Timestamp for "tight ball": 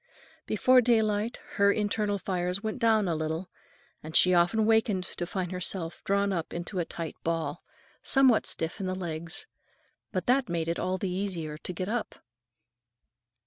6.85-7.61